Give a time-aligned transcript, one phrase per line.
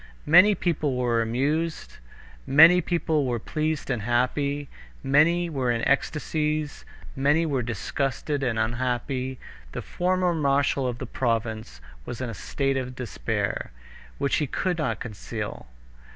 [0.25, 1.97] Many people were amused,
[2.47, 4.67] many were pleased and happy,
[5.03, 6.85] many were in ecstasies,
[7.15, 9.37] many were disgusted and unhappy.
[9.73, 13.69] The former marshal of the province was in a state of despair,
[14.17, 15.67] which he could not conceal.